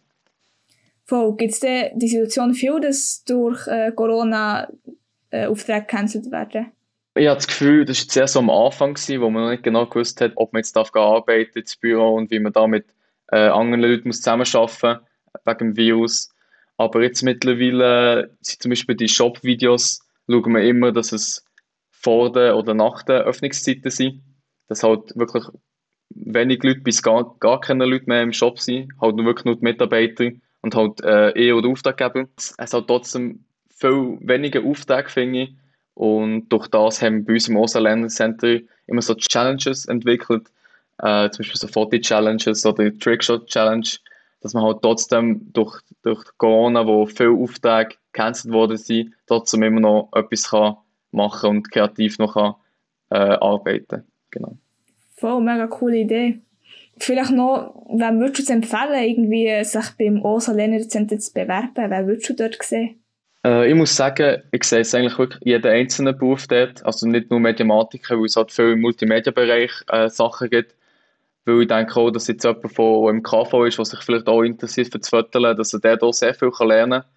Voll. 1.07 1.37
Gibt 1.37 1.53
es 1.53 1.61
denn 1.61 1.99
die 1.99 2.09
Situation 2.09 2.53
viel, 2.55 2.81
dass 2.81 3.23
durch 3.25 3.67
äh, 3.69 3.93
Corona 3.93 4.69
äh, 5.31 5.47
Aufträge 5.47 5.83
gecancelt 5.83 6.31
werden? 6.33 6.73
Ich 7.15 7.27
habe 7.29 7.37
das 7.37 7.47
Gefühl, 7.47 7.85
das 7.85 8.07
war 8.09 8.23
erst 8.23 8.35
so 8.35 8.41
am 8.41 8.51
Anfang, 8.51 8.95
gewesen, 8.95 9.21
wo 9.23 9.31
man 9.31 9.45
noch 9.45 9.51
nicht 9.51 9.63
genau 9.63 9.87
gewusst 9.87 10.21
hat, 10.21 10.33
ob 10.35 10.53
man 10.53 10.61
jetzt 10.61 10.77
darf 10.77 10.95
arbeiten 10.95 11.61
ins 11.61 11.77
Büro 11.77 12.15
und 12.15 12.31
wie 12.31 12.41
man 12.41 12.53
da 12.53 12.67
mit 12.67 12.87
äh, 13.29 13.37
anderen 13.37 13.81
Leuten 13.81 14.09
muss 14.09 14.21
zusammenarbeiten 14.21 15.01
muss 15.35 15.47
wegen 15.47 15.59
dem 15.59 15.77
Virus. 15.77 16.31
Aber 16.77 17.03
jetzt 17.03 17.23
mittlerweile 17.23 18.37
sind 18.41 18.63
zum 18.63 18.71
Beispiel 18.71 18.97
die 18.97 19.09
Shop-Videos, 19.09 20.01
schauen 20.29 20.53
wir 20.55 20.63
immer, 20.63 20.93
dass 20.93 21.13
es 21.13 21.45
vor 21.91 22.33
der 22.33 22.57
oder 22.57 22.75
nach 22.75 23.03
der 23.05 23.23
Öffnungszeiten 23.23 23.91
sind. 23.91 24.23
Dass 24.69 24.83
halt 24.83 25.17
wirklich 25.17 25.45
wenig 26.11 26.63
Leute 26.63 26.81
bis 26.81 27.03
gar, 27.03 27.37
gar 27.39 27.61
keine 27.61 27.87
Leute 27.87 28.07
mehr 28.07 28.23
im 28.23 28.33
Shop 28.33 28.59
sind, 28.59 28.93
halt 29.01 29.17
nur 29.17 29.27
wirklich 29.27 29.45
nur 29.45 29.57
die 29.57 29.65
Mitarbeiter 29.65 30.31
und 30.67 30.75
halt 30.75 31.01
äh, 31.03 31.31
eh 31.31 31.53
oder 31.53 31.69
Auftraggeber. 31.69 32.27
Es 32.37 32.57
hat 32.59 32.89
trotzdem 32.89 33.45
viel 33.71 34.19
weniger 34.21 34.65
Aufträge, 34.65 35.09
finde 35.09 35.43
ich. 35.43 35.55
Und 35.95 36.49
durch 36.49 36.67
das 36.67 37.01
haben 37.01 37.19
wir 37.19 37.25
bei 37.25 37.33
uns 37.35 37.49
im 37.49 37.57
OSA 37.57 37.79
Learning 37.79 38.09
Center 38.09 38.59
immer 38.87 39.01
so 39.01 39.15
Challenges 39.15 39.87
entwickelt, 39.87 40.49
äh, 40.99 41.31
zum 41.31 41.39
Beispiel 41.39 41.61
so 41.61 41.69
Foto-Challenges 41.69 42.67
oder 42.67 42.93
Trickshot-Challenge, 42.99 43.87
dass 44.41 44.55
man 44.55 44.65
halt 44.65 44.83
trotzdem 44.83 45.53
durch, 45.53 45.81
durch 46.03 46.23
Corona, 46.37 46.87
wo 46.87 47.07
viele 47.07 47.31
Aufträge 47.31 47.95
gecancelt 48.13 48.53
worden 48.53 48.77
sind, 48.77 49.15
trotzdem 49.27 49.63
immer 49.63 49.81
noch 49.81 50.11
etwas 50.15 50.51
kann 50.51 50.77
machen 51.13 51.51
und 51.51 51.71
kreativ 51.71 52.19
noch 52.19 52.35
kann, 52.35 52.55
äh, 53.11 53.37
arbeiten 53.37 54.05
genau. 54.31 54.57
Voll, 55.15 55.41
mega 55.41 55.67
coole 55.69 55.99
Idee. 55.99 56.41
Vielleicht 56.99 57.33
noch, 57.33 57.87
wen 57.91 58.21
würdest 58.21 58.49
du 58.49 58.53
empfehlen, 58.53 59.03
irgendwie 59.03 59.65
sich 59.65 59.91
beim 59.99 60.23
OSA 60.23 60.53
Lernerzentrum 60.53 61.21
zu 61.21 61.33
bewerben? 61.33 61.71
Wer 61.75 62.07
würdest 62.07 62.29
du 62.31 62.35
dort 62.35 62.63
sehen? 62.63 63.03
Äh, 63.45 63.69
ich 63.69 63.75
muss 63.75 63.95
sagen, 63.95 64.43
ich 64.51 64.65
sehe 64.65 64.81
es 64.81 64.95
eigentlich 64.95 65.19
wirklich 65.19 65.41
jeden 65.45 65.71
einzelnen 65.71 66.17
Beruf 66.17 66.47
dort, 66.47 66.85
also 66.85 67.07
nicht 67.07 67.31
nur 67.31 67.39
Mediamatiker, 67.39 68.19
weil 68.19 68.25
es 68.25 68.37
halt 68.37 68.51
viel 68.51 68.73
im 68.73 68.81
Multimedia-Bereich 68.81 69.73
äh, 69.89 70.09
Sachen 70.09 70.51
gibt, 70.51 70.75
weil 71.45 71.63
ich 71.63 71.69
denke 71.69 72.01
auch, 72.01 72.11
dass 72.11 72.29
jetzt 72.29 72.45
jemand, 72.45 72.79
der 72.79 73.11
im 73.11 73.23
KV 73.23 73.65
ist, 73.67 73.79
der 73.79 73.85
sich 73.85 74.01
vielleicht 74.01 74.27
auch 74.27 74.43
interessiert 74.43 74.91
für 74.91 74.99
das 74.99 75.11
Foteln, 75.11 75.57
dass 75.57 75.75
er 75.75 75.81
dort 75.81 76.03
auch 76.03 76.13
sehr 76.13 76.35
viel 76.35 76.51
lernen 76.61 77.03
kann. 77.03 77.11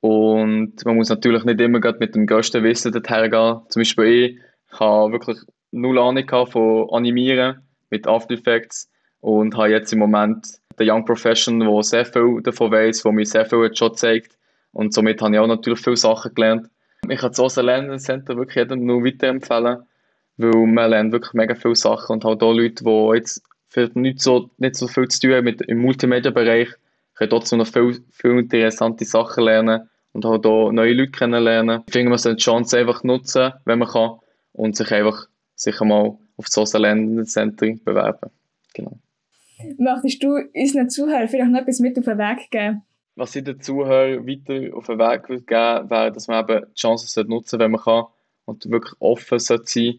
Und 0.00 0.84
man 0.84 0.96
muss 0.96 1.08
natürlich 1.08 1.44
nicht 1.44 1.60
immer 1.60 1.78
mit 1.98 2.14
dem 2.14 2.26
größten 2.26 2.62
Wissen 2.64 2.92
dorthin 2.92 3.30
gehen. 3.30 3.60
Zum 3.68 3.80
Beispiel 3.80 4.40
ich 4.72 4.80
habe 4.80 5.12
wirklich 5.12 5.38
null 5.72 5.98
Ahnung 5.98 6.46
von 6.46 6.88
Animieren 6.90 7.60
mit 7.90 8.06
After 8.06 8.34
Effects 8.34 8.90
und 9.20 9.56
habe 9.56 9.70
jetzt 9.70 9.92
im 9.92 9.98
Moment 9.98 10.46
den 10.78 10.90
Young 10.90 11.04
Professional, 11.04 11.72
der 11.72 11.82
sehr 11.82 12.04
viel 12.06 12.40
davon 12.42 12.72
weiß, 12.72 13.02
der 13.02 13.12
mir 13.12 13.26
sehr 13.26 13.46
viel 13.46 13.74
schon 13.74 13.94
zeigt. 13.94 14.36
Und 14.72 14.94
somit 14.94 15.20
habe 15.20 15.34
ich 15.34 15.40
auch 15.40 15.46
natürlich 15.46 15.80
viele 15.80 15.96
Sachen 15.96 16.34
gelernt. 16.34 16.68
Ich 17.08 17.18
kann 17.18 17.30
das 17.30 17.40
Osa 17.40 17.60
Lernen 17.60 17.98
Center 17.98 18.36
wirklich 18.36 18.56
jedem 18.56 18.84
nur 18.84 19.04
weiterempfehlen, 19.04 19.82
weil 20.36 20.66
man 20.66 20.90
lernt 20.90 21.12
wirklich 21.12 21.34
mega 21.34 21.54
viele 21.54 21.76
Sachen 21.76 22.14
und 22.14 22.24
halt 22.24 22.42
auch 22.42 22.52
Leute, 22.52 22.84
die 22.84 23.10
jetzt 23.14 23.42
vielleicht 23.68 23.96
nicht 23.96 24.20
so, 24.20 24.50
nicht 24.58 24.76
so 24.76 24.86
viel 24.86 25.08
zu 25.08 25.20
tun 25.20 25.32
haben 25.34 25.44
mit, 25.44 25.62
im 25.62 25.78
Multimedia-Bereich, 25.78 26.68
können 27.14 27.30
trotzdem 27.30 27.58
noch 27.58 27.66
viel, 27.66 28.02
viel 28.10 28.38
interessante 28.38 29.04
Sachen 29.04 29.44
lernen 29.44 29.88
und 30.12 30.24
halt 30.24 30.46
auch 30.46 30.72
neue 30.72 30.92
Leute 30.92 31.12
kennenlernen. 31.12 31.82
Ich 31.86 31.92
finde, 31.92 32.10
man 32.10 32.18
sollte 32.18 32.36
die 32.36 32.42
Chance 32.42 32.78
einfach 32.78 33.02
nutzen, 33.04 33.52
wenn 33.64 33.78
man 33.78 33.88
kann, 33.88 34.18
und 34.52 34.76
sich 34.76 34.90
einfach 34.92 35.26
sicher 35.54 35.84
mal 35.84 36.16
auf 36.36 36.46
das 36.46 36.52
Social 36.52 36.82
Learning 36.82 37.24
Center 37.24 37.66
bewerben. 37.84 38.30
Genau. 38.74 38.98
Möchtest 39.78 40.22
du 40.22 40.36
unseren 40.54 40.90
Zuhörern 40.90 41.28
vielleicht 41.28 41.50
noch 41.50 41.60
etwas 41.60 41.80
mit 41.80 41.98
auf 41.98 42.04
den 42.04 42.18
Weg 42.18 42.50
geben? 42.50 42.82
Was 43.16 43.36
ich 43.36 43.44
den 43.44 43.60
Zuhörern 43.60 44.26
weiter 44.26 44.76
auf 44.76 44.86
den 44.86 44.98
Weg 44.98 45.26
geben 45.26 45.40
würde, 45.46 45.90
wäre, 45.90 46.12
dass 46.12 46.28
man 46.28 46.48
eben 46.48 46.66
die 46.70 46.74
Chance 46.74 47.24
nutzen 47.28 47.48
sollte, 47.50 47.64
wenn 47.64 47.70
man 47.72 47.80
kann, 47.80 48.04
und 48.44 48.70
wirklich 48.70 48.94
offen 49.00 49.38
sein 49.38 49.58
sollte 49.64 49.98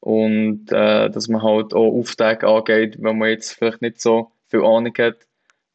und 0.00 0.72
äh, 0.72 1.10
dass 1.10 1.28
man 1.28 1.42
halt 1.42 1.74
auch 1.74 1.92
Aufträge 1.92 2.48
angeht, 2.48 2.96
wenn 3.00 3.18
man 3.18 3.28
jetzt 3.28 3.52
vielleicht 3.52 3.82
nicht 3.82 4.00
so 4.00 4.32
viel 4.48 4.64
Ahnung 4.64 4.94
hat, 4.98 5.16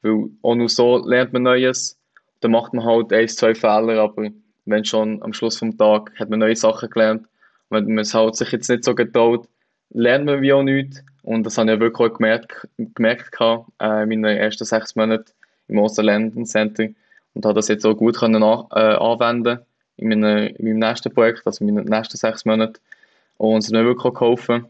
weil 0.02 0.30
auch 0.42 0.56
nur 0.56 0.70
so 0.70 0.98
lernt 0.98 1.34
man 1.34 1.44
Neues. 1.44 1.98
Dann 2.42 2.52
macht 2.52 2.74
man 2.74 2.86
halt 2.86 3.14
ein, 3.14 3.28
zwei 3.28 3.56
Fehler, 3.56 4.02
aber 4.02 4.30
wenn 4.66 4.86
schon 4.86 5.22
am 5.22 5.34
Schluss 5.34 5.58
vom 5.58 5.78
Tag 5.78 6.12
hat 6.20 6.30
man 6.30 6.40
neue 6.40 6.56
Sachen 6.56 6.90
gelernt. 6.90 7.28
wenn 7.70 7.86
man 7.86 8.00
es 8.00 8.14
halt 8.14 8.36
sich 8.36 8.52
jetzt 8.52 8.70
nicht 8.70 8.84
so 8.84 8.96
getraut, 8.96 9.48
lernt 9.92 10.26
man 10.26 10.42
wie 10.42 10.54
auch 10.54 10.64
nichts. 10.64 11.04
Und 11.26 11.44
das 11.44 11.58
habe 11.58 11.74
ich 11.74 11.80
wirklich 11.80 12.12
auch 12.12 12.14
gemerkt, 12.14 12.68
gemerkt 12.78 13.36
äh, 13.42 14.04
in 14.04 14.10
meinen 14.10 14.26
ersten 14.26 14.64
sechs 14.64 14.96
Monaten 14.96 15.32
im 15.68 15.80
Osterländen 15.80 16.46
Center 16.46 16.88
und 17.34 17.46
habe 17.46 17.56
das 17.56 17.68
jetzt 17.68 17.84
auch 17.84 17.96
gut 17.96 18.18
können 18.18 18.44
an, 18.44 18.66
äh, 18.72 18.96
anwenden 18.96 19.60
in, 19.98 20.10
meine, 20.10 20.50
in 20.50 20.66
meinem 20.66 20.88
nächsten 20.88 21.12
Projekt, 21.12 21.42
also 21.48 21.66
in 21.66 21.74
meinen 21.74 21.88
nächsten 21.88 22.18
sechs 22.18 22.46
Monaten. 22.46 22.80
Und 23.38 23.58
es 23.58 23.66
hat 23.66 23.74
mir 23.74 23.86
wirklich 23.86 24.14
geholfen. 24.14 24.68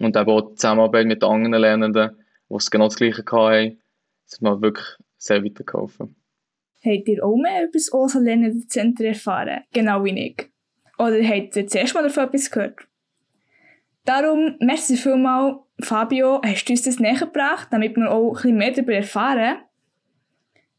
Und 0.00 0.16
eben 0.16 0.30
auch 0.30 0.40
die 0.40 0.54
Zusammenarbeit 0.56 1.06
mit 1.06 1.22
anderen 1.22 1.60
Lernenden, 1.60 2.10
die 2.50 2.54
es 2.56 2.70
genau 2.70 2.86
das 2.86 2.96
Gleiche 2.96 3.24
hatten, 3.24 3.78
das 4.24 4.34
hat 4.34 4.42
mir 4.42 4.60
wirklich 4.60 4.86
sehr 5.16 5.44
weitergeholfen. 5.44 6.16
Habt 6.84 7.08
ihr 7.08 7.24
auch 7.24 7.36
mehr 7.36 7.62
über 7.62 7.72
das 7.72 7.92
OSA 7.92 8.18
Lernenden 8.18 8.68
Center 8.68 9.04
erfahren? 9.04 9.62
Genau 9.72 10.04
wie 10.04 10.26
ich. 10.26 10.50
Oder 10.98 11.22
habt 11.22 11.54
ihr 11.54 11.68
zuerst 11.68 11.94
mal 11.94 12.02
davon 12.02 12.24
etwas 12.24 12.50
gehört? 12.50 12.80
Darum, 14.04 14.56
merci 14.58 14.96
vielmals, 14.96 15.58
Fabio, 15.80 16.40
hast 16.44 16.64
du 16.64 16.72
uns 16.72 16.82
das 16.82 16.98
näher 16.98 17.18
gebracht, 17.18 17.68
damit 17.70 17.96
wir 17.96 18.10
auch 18.10 18.30
ein 18.30 18.34
bisschen 18.34 18.56
mehr 18.56 18.72
darüber 18.72 18.94
erfahren. 18.94 19.58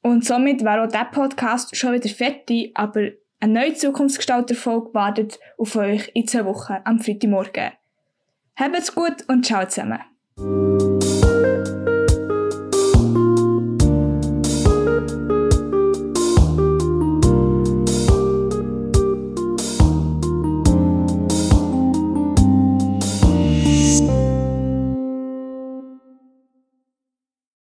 Und 0.01 0.25
somit 0.25 0.63
wäre 0.63 0.83
auch 0.83 0.87
dieser 0.87 1.05
Podcast 1.05 1.75
schon 1.75 1.93
wieder 1.93 2.09
fertig, 2.09 2.71
aber 2.75 3.09
eine 3.39 3.53
neue 3.53 3.73
Zukunftsgestalter-Folge 3.73 4.93
wartet 4.93 5.39
auf 5.57 5.75
euch 5.75 6.11
in 6.13 6.27
zwei 6.27 6.45
Wochen 6.45 6.77
am 6.83 6.99
Freitagmorgen. 6.99 7.71
Habt's 8.57 8.93
gut 8.93 9.23
und 9.27 9.45
ciao 9.45 9.65
zusammen. 9.65 9.99